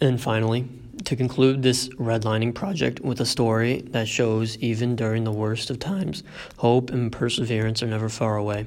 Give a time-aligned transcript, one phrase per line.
[0.00, 0.68] And finally,
[1.04, 5.78] to conclude this redlining project with a story that shows even during the worst of
[5.78, 6.22] times,
[6.58, 8.66] hope and perseverance are never far away.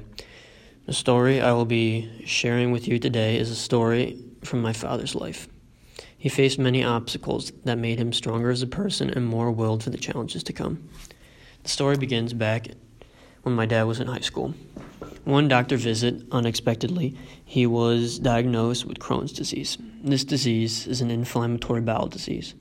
[0.86, 5.14] The story I will be sharing with you today is a story from my father's
[5.14, 5.46] life.
[6.18, 9.90] He faced many obstacles that made him stronger as a person and more willed for
[9.90, 10.88] the challenges to come.
[11.62, 12.68] The story begins back
[13.42, 14.54] when my dad was in high school.
[15.24, 17.14] One doctor visit, unexpectedly,
[17.44, 19.76] he was diagnosed with Crohn's disease.
[20.02, 22.54] This disease is an inflammatory bowel disease.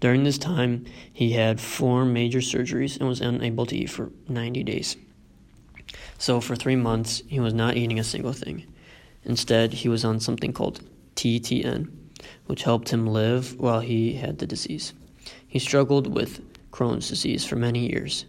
[0.00, 4.62] During this time, he had four major surgeries and was unable to eat for 90
[4.64, 4.96] days.
[6.18, 8.66] So, for three months, he was not eating a single thing.
[9.24, 10.80] Instead, he was on something called
[11.16, 11.90] TPN,
[12.46, 14.92] which helped him live while he had the disease.
[15.46, 16.40] He struggled with
[16.70, 18.26] Crohn's disease for many years.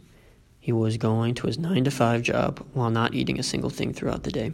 [0.63, 3.91] He was going to his 9 to 5 job while not eating a single thing
[3.91, 4.53] throughout the day.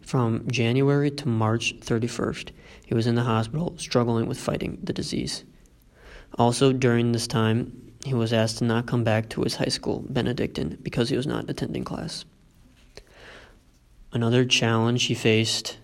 [0.00, 2.50] From January to March 31st,
[2.84, 5.44] he was in the hospital struggling with fighting the disease.
[6.40, 10.04] Also, during this time, he was asked to not come back to his high school,
[10.08, 12.24] Benedictine, because he was not attending class.
[14.12, 15.78] Another challenge he faced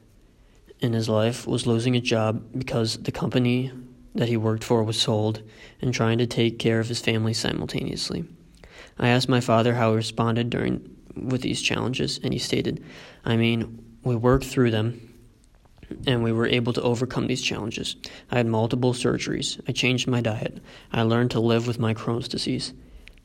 [0.81, 3.71] in his life was losing a job because the company
[4.17, 5.43] that he worked for was sold
[5.81, 8.25] and trying to take care of his family simultaneously.
[8.99, 12.83] I asked my father how he responded during with these challenges and he stated,
[13.25, 15.01] "I mean, we worked through them
[16.07, 17.97] and we were able to overcome these challenges.
[18.31, 19.61] I had multiple surgeries.
[19.69, 20.61] I changed my diet.
[20.93, 22.73] I learned to live with my Crohn's disease,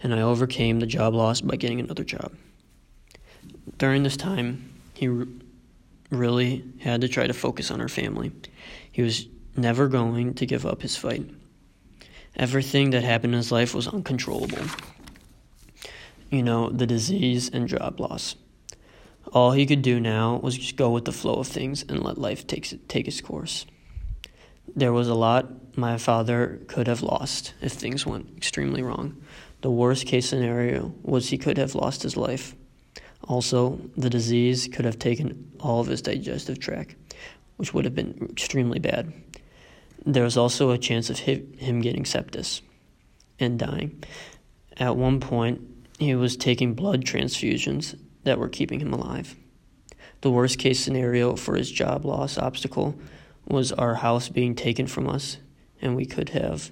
[0.01, 2.33] and I overcame the job loss by getting another job."
[3.77, 5.09] During this time, he
[6.09, 8.31] really had to try to focus on our family.
[8.91, 11.29] He was never going to give up his fight.
[12.35, 14.65] Everything that happened in his life was uncontrollable.
[16.29, 18.35] You know, the disease and job loss.
[19.33, 22.17] All he could do now was just go with the flow of things and let
[22.17, 23.65] life take, take its course.
[24.75, 29.17] There was a lot my father could have lost if things went extremely wrong.
[29.61, 32.55] The worst case scenario was he could have lost his life.
[33.27, 36.95] Also, the disease could have taken all of his digestive tract,
[37.57, 39.11] which would have been extremely bad.
[40.05, 42.61] There was also a chance of him getting sepsis
[43.39, 44.03] and dying.
[44.77, 45.61] At one point,
[45.99, 49.35] he was taking blood transfusions that were keeping him alive.
[50.21, 52.95] The worst case scenario for his job loss obstacle
[53.47, 55.37] was our house being taken from us,
[55.81, 56.71] and we could have,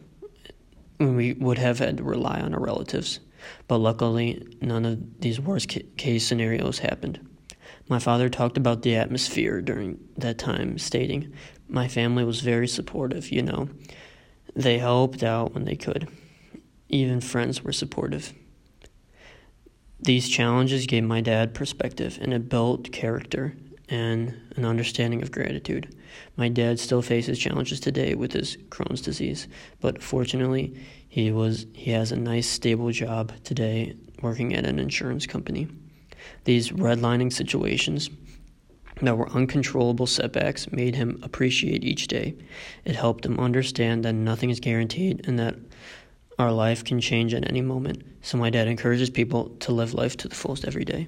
[0.99, 3.19] we would have had to rely on our relatives.
[3.67, 7.19] But luckily, none of these worst case scenarios happened.
[7.89, 11.33] My father talked about the atmosphere during that time, stating,
[11.69, 13.69] My family was very supportive, you know.
[14.55, 16.09] They helped out when they could.
[16.89, 18.33] Even friends were supportive.
[19.99, 23.55] These challenges gave my dad perspective and it built character
[23.89, 25.95] and an understanding of gratitude.
[26.35, 29.47] My dad still faces challenges today with his Crohn's disease,
[29.79, 35.25] but fortunately, he was he has a nice stable job today working at an insurance
[35.25, 35.67] company.
[36.43, 38.09] These redlining situations
[39.01, 42.35] that were uncontrollable setbacks made him appreciate each day.
[42.83, 45.55] It helped him understand that nothing is guaranteed and that
[46.39, 48.03] our life can change at any moment.
[48.21, 51.07] So my dad encourages people to live life to the fullest every day.